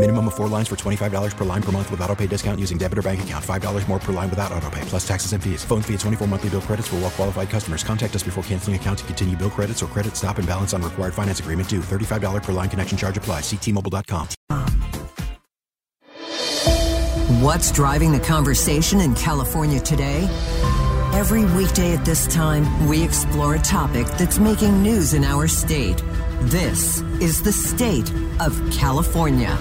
[0.00, 2.78] Minimum of four lines for $25 per line per month with auto pay discount using
[2.78, 3.44] debit or bank account.
[3.44, 5.62] $5 more per line without auto pay, plus taxes and fees.
[5.62, 7.84] Phone fee at 24 monthly bill credits for well qualified customers.
[7.84, 10.80] Contact us before canceling account to continue bill credits or credit stop and balance on
[10.80, 11.80] required finance agreement due.
[11.80, 13.42] $35 per line connection charge applies.
[13.42, 14.26] Ctmobile.com.
[17.44, 20.26] What's driving the conversation in California today?
[21.12, 26.02] Every weekday at this time, we explore a topic that's making news in our state.
[26.44, 29.58] This is the state of California.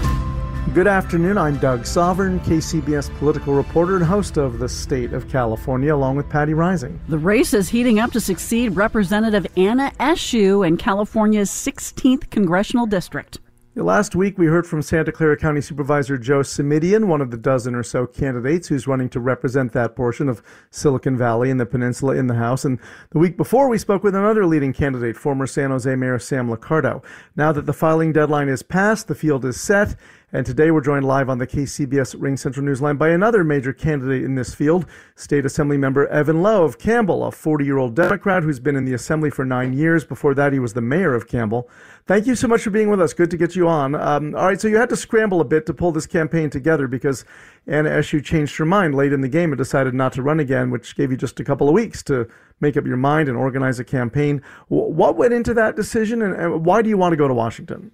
[0.73, 1.39] Good afternoon.
[1.39, 6.29] I'm Doug Sovern, KCBS political reporter and host of The State of California, along with
[6.29, 6.99] Patti Reising.
[7.07, 13.39] The race is heating up to succeed Representative Anna Eshoo in California's 16th congressional district.
[13.75, 17.75] Last week, we heard from Santa Clara County Supervisor Joe Simitian, one of the dozen
[17.75, 22.15] or so candidates who's running to represent that portion of Silicon Valley and the peninsula
[22.15, 22.65] in the House.
[22.65, 22.77] And
[23.11, 27.03] the week before, we spoke with another leading candidate, former San Jose Mayor Sam Liccardo.
[27.35, 29.95] Now that the filing deadline is passed, the field is set.
[30.31, 34.35] And today we're joined live on the KCBS RingCentral Newsline by another major candidate in
[34.35, 34.85] this field,
[35.15, 38.85] State Assembly member Evan Low of Campbell, a 40 year old Democrat who's been in
[38.85, 40.05] the Assembly for nine years.
[40.05, 41.67] Before that, he was the mayor of Campbell.
[42.05, 43.11] Thank you so much for being with us.
[43.11, 43.95] Good to get you on.
[43.95, 46.87] Um, all right, so you had to scramble a bit to pull this campaign together
[46.87, 47.25] because
[47.65, 50.69] Anna Eshoo changed her mind late in the game and decided not to run again,
[50.69, 53.79] which gave you just a couple of weeks to make up your mind and organize
[53.79, 54.43] a campaign.
[54.67, 57.93] What went into that decision, and why do you want to go to Washington?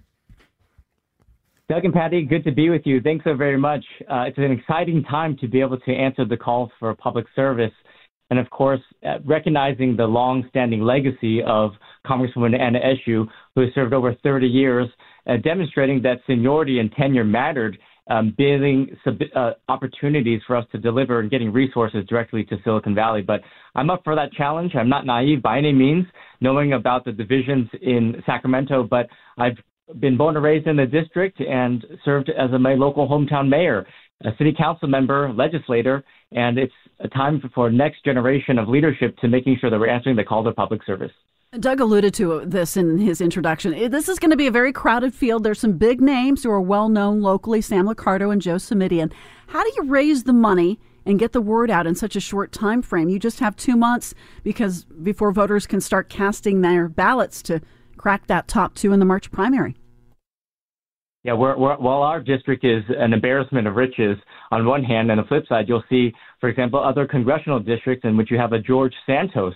[1.68, 3.00] Doug and Patti, good to be with you.
[3.00, 3.84] Thanks so very much.
[4.08, 7.72] Uh, it's an exciting time to be able to answer the call for public service.
[8.30, 11.72] And of course, uh, recognizing the long-standing legacy of
[12.06, 14.88] Congresswoman Anna Eshoo, who has served over 30 years,
[15.26, 17.76] uh, demonstrating that seniority and tenure mattered,
[18.08, 22.94] um, building sub- uh, opportunities for us to deliver and getting resources directly to Silicon
[22.94, 23.22] Valley.
[23.22, 23.40] But
[23.74, 24.76] I'm up for that challenge.
[24.76, 26.06] I'm not naive by any means,
[26.40, 29.58] knowing about the divisions in Sacramento, but I've
[30.00, 33.86] been born and raised in the district and served as a, local hometown mayor,
[34.24, 39.28] a city council member, legislator, and it's a time for next generation of leadership to
[39.28, 41.12] making sure that we're answering the call to public service.
[41.60, 43.72] Doug alluded to this in his introduction.
[43.72, 45.44] Eh, this is going to be a very crowded field.
[45.44, 49.12] There's some big names who are well known locally, Sam Liccardo and Joe Simitian.
[49.46, 52.52] How do you raise the money and get the word out in such a short
[52.52, 53.08] time frame?
[53.08, 57.60] You just have two months because before voters can start casting their ballots to
[58.06, 59.74] crack that top two in the March primary.
[61.24, 64.16] Yeah, we're, we're, while our district is an embarrassment of riches
[64.52, 68.16] on one hand, on the flip side, you'll see, for example, other congressional districts in
[68.16, 69.54] which you have a George Santos.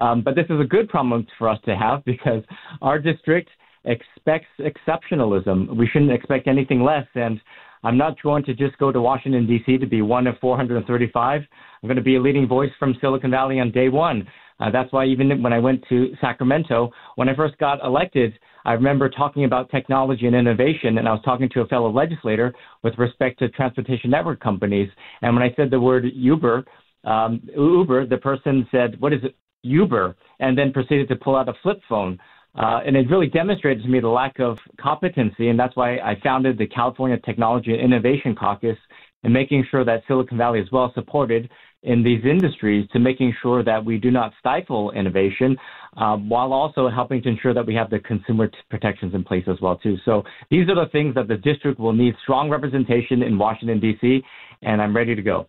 [0.00, 2.42] Um, but this is a good problem for us to have because
[2.80, 3.50] our district
[3.84, 5.76] expects exceptionalism.
[5.76, 7.06] We shouldn't expect anything less.
[7.14, 7.40] And
[7.84, 9.78] I'm not going to just go to Washington, D.C.
[9.78, 11.40] to be one of 435.
[11.40, 14.26] I'm going to be a leading voice from Silicon Valley on day one.
[14.60, 18.72] Uh, that's why even when I went to Sacramento, when I first got elected, I
[18.72, 22.96] remember talking about technology and innovation, and I was talking to a fellow legislator with
[22.98, 24.88] respect to transportation network companies.
[25.22, 26.64] And when I said the word Uber,
[27.04, 31.48] um, Uber, the person said, "What is it, Uber?" and then proceeded to pull out
[31.48, 32.18] a flip phone.
[32.54, 36.20] Uh, and it really demonstrated to me the lack of competency, and that's why I
[36.22, 38.76] founded the California Technology and Innovation Caucus,
[39.24, 41.48] and making sure that Silicon Valley is well supported
[41.82, 45.56] in these industries to making sure that we do not stifle innovation
[45.96, 49.44] um, while also helping to ensure that we have the consumer t- protections in place
[49.48, 49.96] as well too.
[50.04, 54.22] So these are the things that the district will need strong representation in Washington D.C.
[54.62, 55.48] and I'm ready to go.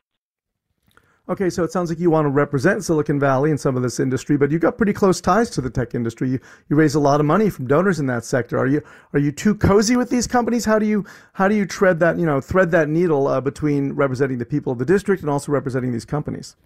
[1.29, 3.97] Okay, so it sounds like you want to represent Silicon Valley in some of this
[3.97, 6.29] industry, but you've got pretty close ties to the tech industry.
[6.29, 8.57] You you raise a lot of money from donors in that sector.
[8.57, 8.81] Are you
[9.13, 10.65] are you too cozy with these companies?
[10.65, 13.93] How do you how do you tread that you know thread that needle uh, between
[13.93, 16.57] representing the people of the district and also representing these companies?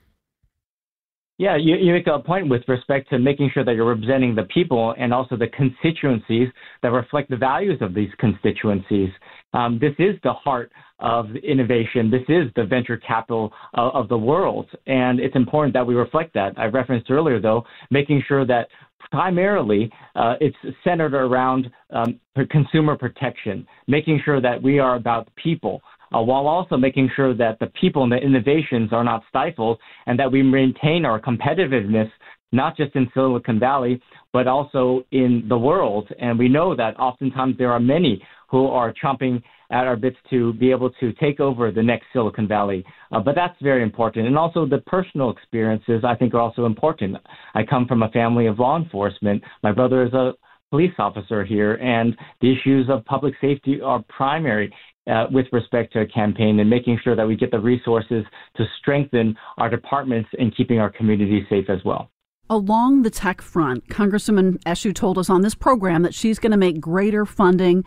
[1.37, 4.45] Yeah, you, you make a point with respect to making sure that you're representing the
[4.45, 6.47] people and also the constituencies
[6.81, 9.09] that reflect the values of these constituencies.
[9.53, 12.09] Um, this is the heart of innovation.
[12.09, 14.67] This is the venture capital of, of the world.
[14.87, 16.57] And it's important that we reflect that.
[16.57, 18.67] I referenced earlier, though, making sure that
[19.11, 25.81] primarily uh, it's centered around um, consumer protection, making sure that we are about people.
[26.15, 30.17] Uh, while also making sure that the people and the innovations are not stifled and
[30.17, 32.09] that we maintain our competitiveness
[32.51, 34.01] not just in Silicon Valley,
[34.33, 36.09] but also in the world.
[36.19, 39.41] And we know that oftentimes there are many who are chomping
[39.71, 42.85] at our bits to be able to take over the next Silicon Valley.
[43.11, 44.27] Uh, but that's very important.
[44.27, 47.17] And also the personal experiences, I think, are also important.
[47.53, 49.43] I come from a family of law enforcement.
[49.63, 50.33] My brother is a
[50.69, 54.73] police officer here, and the issues of public safety are primary.
[55.09, 58.25] Uh, with respect to a campaign and making sure that we get the resources
[58.57, 62.11] to strengthen our departments and keeping our communities safe as well.
[62.49, 66.57] Along the tech front, Congresswoman Eshoo told us on this program that she's going to
[66.57, 67.85] make greater funding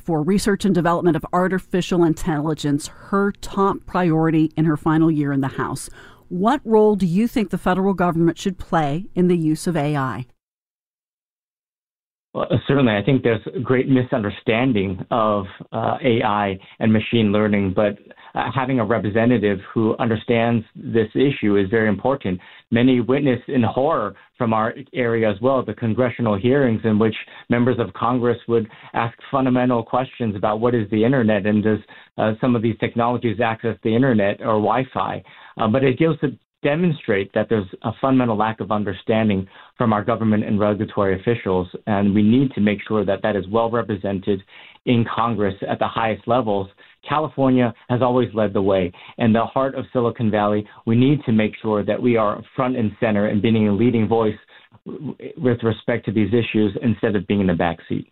[0.00, 5.40] for research and development of artificial intelligence her top priority in her final year in
[5.40, 5.88] the House.
[6.28, 10.26] What role do you think the federal government should play in the use of AI?
[12.34, 17.96] Well, certainly, I think there's a great misunderstanding of uh, AI and machine learning, but
[18.36, 22.38] uh, having a representative who understands this issue is very important.
[22.70, 27.14] Many witness in horror from our area as well the congressional hearings in which
[27.48, 31.78] members of Congress would ask fundamental questions about what is the internet and does
[32.18, 35.22] uh, some of these technologies access the internet or Wi-Fi.
[35.58, 36.28] Uh, but it gives a
[36.62, 39.46] demonstrate that there's a fundamental lack of understanding
[39.78, 43.46] from our government and regulatory officials, and we need to make sure that that is
[43.48, 44.42] well represented
[44.86, 46.68] in Congress at the highest levels.
[47.08, 48.92] California has always led the way.
[49.18, 52.76] In the heart of Silicon Valley, we need to make sure that we are front
[52.76, 54.36] and center and being a leading voice
[54.84, 58.10] with respect to these issues instead of being in the back seat.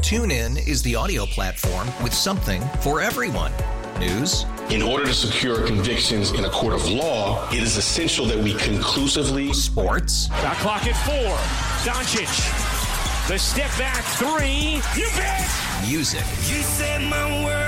[0.00, 3.52] TuneIn is the audio platform with something for everyone.
[3.98, 4.44] News.
[4.70, 8.54] In order to secure convictions in a court of law, it is essential that we
[8.54, 9.52] conclusively.
[9.52, 10.28] Sports.
[10.28, 11.34] Got clock at four.
[11.84, 12.28] Doncic.
[13.28, 14.80] The step back three.
[14.96, 15.50] You bet.
[15.88, 16.20] Music.
[16.20, 17.67] You said my world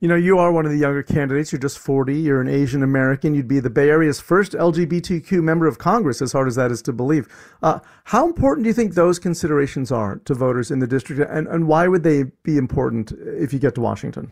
[0.00, 1.52] You know, you are one of the younger candidates.
[1.52, 2.14] You're just 40.
[2.14, 3.34] You're an Asian American.
[3.34, 6.82] You'd be the Bay Area's first LGBTQ member of Congress, as hard as that is
[6.82, 7.28] to believe.
[7.62, 11.46] Uh, how important do you think those considerations are to voters in the district, and,
[11.48, 14.30] and why would they be important if you get to Washington?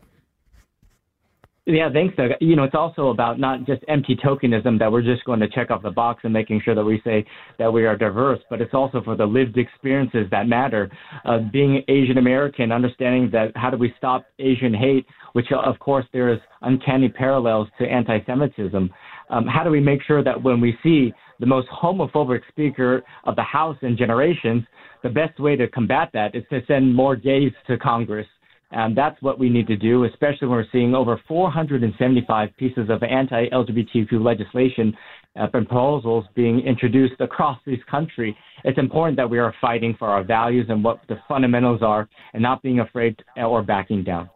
[1.65, 2.33] Yeah, thanks, Doug.
[2.41, 5.71] You know, it's also about not just empty tokenism that we're just going to check
[5.71, 7.25] off the box and making sure that we say
[7.61, 10.91] that we are diverse, but it's also for the lived experiences that matter.
[11.25, 16.05] Uh, being Asian American, understanding that how do we stop Asian hate, which of course
[16.13, 18.91] there is uncanny parallels to anti-Semitism.
[19.31, 23.37] Um, how do we make sure that when we see the most homophobic speaker of
[23.37, 24.65] the House in generations,
[25.05, 28.27] the best way to combat that is to send more gays to Congress
[28.73, 33.03] and that's what we need to do, especially when we're seeing over 475 pieces of
[33.03, 34.97] anti LGBTQ legislation
[35.39, 38.37] uh, proposals being introduced across this country.
[38.65, 42.43] It's important that we are fighting for our values and what the fundamentals are and
[42.43, 44.29] not being afraid or backing down.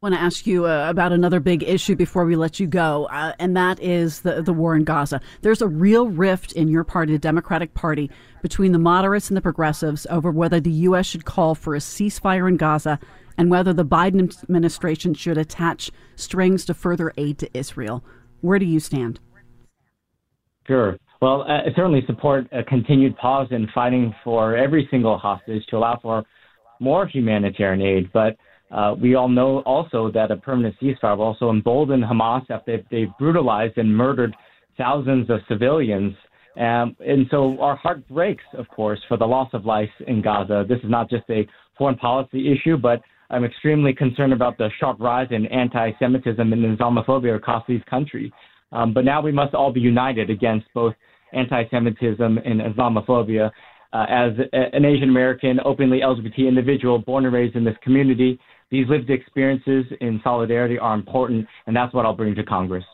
[0.00, 3.32] Want to ask you uh, about another big issue before we let you go, uh,
[3.40, 5.20] and that is the, the war in Gaza.
[5.42, 8.08] There's a real rift in your party, the Democratic Party,
[8.40, 11.04] between the moderates and the progressives over whether the U.S.
[11.04, 13.00] should call for a ceasefire in Gaza
[13.36, 18.04] and whether the Biden administration should attach strings to further aid to Israel.
[18.40, 19.18] Where do you stand?
[20.68, 20.96] Sure.
[21.20, 25.76] Well, uh, I certainly support a continued pause in fighting for every single hostage to
[25.76, 26.22] allow for
[26.78, 28.12] more humanitarian aid.
[28.12, 28.36] But
[28.70, 32.84] uh, we all know also that a permanent ceasefire will also embolden Hamas after they've,
[32.90, 34.34] they've brutalized and murdered
[34.76, 36.14] thousands of civilians
[36.58, 40.64] Um, and so our heart breaks, of course, for the loss of life in Gaza.
[40.68, 41.46] This is not just a
[41.76, 47.36] foreign policy issue, but I'm extremely concerned about the sharp rise in anti-Semitism and Islamophobia
[47.36, 48.32] across these countries.
[48.72, 50.94] Um, but now we must all be united against both
[51.32, 53.50] anti-Semitism and Islamophobia.
[53.92, 58.38] Uh, as a, an Asian American, openly LGBT individual born and raised in this community,
[58.70, 62.84] these lived experiences in solidarity are important, and that's what I'll bring to Congress.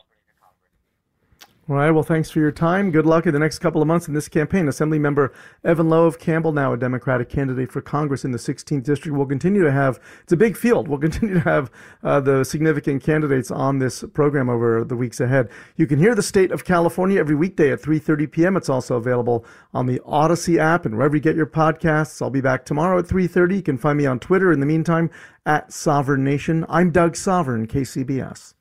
[1.67, 1.89] All right.
[1.89, 2.91] Well, thanks for your time.
[2.91, 4.67] Good luck in the next couple of months in this campaign.
[4.67, 9.17] Assemblymember Evan Low of Campbell, now a Democratic candidate for Congress in the 16th district,
[9.17, 9.99] will continue to have.
[10.21, 10.87] It's a big field.
[10.87, 11.71] We'll continue to have
[12.03, 15.49] uh, the significant candidates on this program over the weeks ahead.
[15.75, 18.57] You can hear the state of California every weekday at 3:30 p.m.
[18.57, 19.43] It's also available
[19.73, 22.21] on the Audacy app and wherever you get your podcasts.
[22.21, 23.55] I'll be back tomorrow at 3:30.
[23.55, 24.51] You can find me on Twitter.
[24.51, 25.09] In the meantime,
[25.47, 26.63] at Sovern Nation.
[26.69, 28.53] I'm Doug Sovern, KCBS.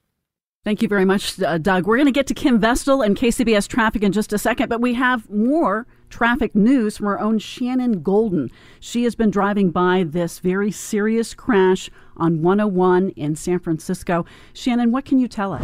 [0.64, 1.86] Thank you very much, uh, Doug.
[1.86, 4.80] We're going to get to Kim Vestal and KCBS traffic in just a second, but
[4.80, 8.50] we have more traffic news from our own Shannon Golden.
[8.80, 14.24] She has been driving by this very serious crash on 101 in San Francisco.
[14.54, 15.62] Shannon, what can you tell us?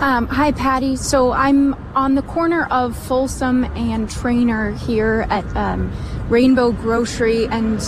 [0.00, 0.96] Um, hi, Patti.
[0.96, 5.92] So I'm on the corner of Folsom and Trainer here at um,
[6.30, 7.78] Rainbow Grocery, and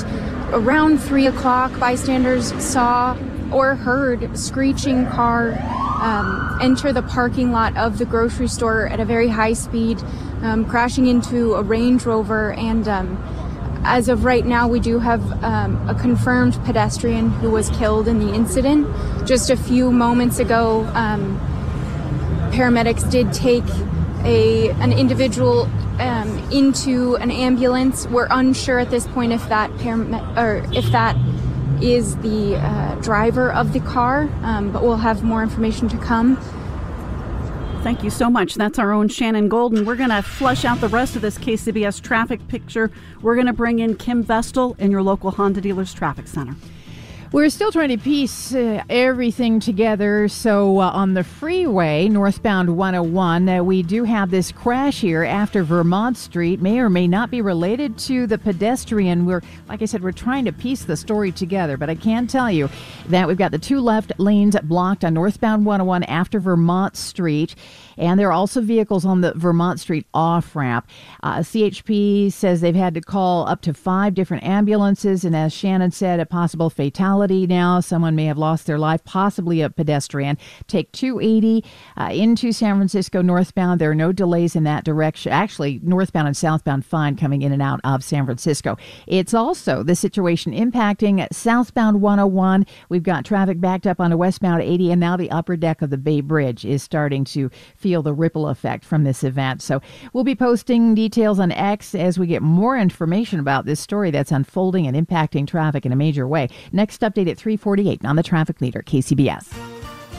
[0.52, 3.16] around 3 o'clock, bystanders saw
[3.52, 5.52] or heard screeching car
[6.00, 10.02] um, enter the parking lot of the grocery store at a very high speed,
[10.42, 12.52] um, crashing into a Range Rover.
[12.52, 13.22] And um,
[13.84, 18.18] as of right now, we do have um, a confirmed pedestrian who was killed in
[18.18, 18.86] the incident.
[19.26, 21.38] Just a few moments ago, um,
[22.52, 23.64] paramedics did take
[24.24, 25.68] a an individual
[26.00, 28.06] um, into an ambulance.
[28.06, 31.16] We're unsure at this point if that param- or if that
[31.83, 36.37] is the uh, driver of the car, um, but we'll have more information to come.
[37.83, 38.54] Thank you so much.
[38.54, 39.85] That's our own Shannon Golden.
[39.85, 42.90] We're going to flush out the rest of this KCBS traffic picture.
[43.23, 46.56] We're going to bring in Kim Vestal in your local Honda Dealers Traffic Center.
[47.33, 50.28] We're still trying to piece uh, everything together.
[50.28, 55.64] So, uh, on the freeway, northbound 101, uh, we do have this crash here after
[55.64, 56.62] Vermont Street.
[56.62, 59.26] May or may not be related to the pedestrian.
[59.26, 62.49] We're, like I said, we're trying to piece the story together, but I can tell
[62.49, 62.71] you
[63.09, 67.56] that we've got the two left lanes blocked on northbound 101 after Vermont Street.
[67.96, 70.88] And there are also vehicles on the Vermont Street off ramp.
[71.22, 75.24] Uh, CHP says they've had to call up to five different ambulances.
[75.24, 77.80] And as Shannon said, a possible fatality now.
[77.80, 80.38] Someone may have lost their life, possibly a pedestrian.
[80.66, 81.64] Take 280
[81.96, 83.80] uh, into San Francisco northbound.
[83.80, 85.32] There are no delays in that direction.
[85.32, 88.76] Actually, northbound and southbound fine coming in and out of San Francisco.
[89.06, 92.66] It's also the situation impacting southbound 101.
[92.88, 95.90] We've got traffic backed up on a westbound 80, and now the upper deck of
[95.90, 97.50] the Bay Bridge is starting to
[97.86, 99.62] feel the ripple effect from this event.
[99.62, 99.80] So
[100.12, 104.32] we'll be posting details on X as we get more information about this story that's
[104.32, 106.48] unfolding and impacting traffic in a major way.
[106.72, 109.46] Next update at 348 on the traffic leader, KCBS.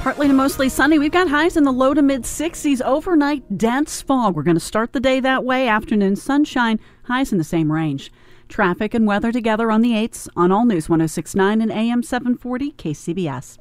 [0.01, 0.97] Partly to mostly sunny.
[0.97, 2.81] We've got highs in the low to mid 60s.
[2.83, 4.37] Overnight, dense fog.
[4.37, 5.67] We're going to start the day that way.
[5.67, 6.79] Afternoon, sunshine.
[7.03, 8.13] Highs in the same range.
[8.47, 13.57] Traffic and weather together on the 8s on All News 1069 and AM 740 KCBS.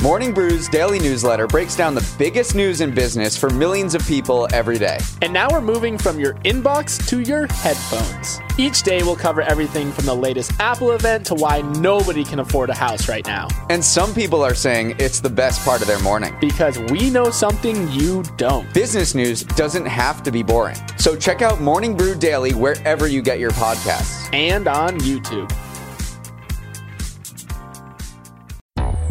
[0.00, 4.46] Morning Brew's daily newsletter breaks down the biggest news in business for millions of people
[4.52, 4.98] every day.
[5.22, 8.38] And now we're moving from your inbox to your headphones.
[8.58, 12.70] Each day we'll cover everything from the latest Apple event to why nobody can afford
[12.70, 13.48] a house right now.
[13.70, 16.32] And some people are saying it's the best part of their morning.
[16.40, 18.72] Because we know something you don't.
[18.72, 20.76] Business news doesn't have to be boring.
[20.96, 24.32] So check out Morning Brew Daily wherever you get your podcasts.
[24.32, 25.52] And on YouTube.